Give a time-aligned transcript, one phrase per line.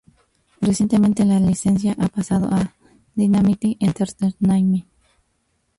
[0.61, 2.73] Recientemente, la licencia ha pasado a
[3.13, 4.87] Dynamite Entertainment.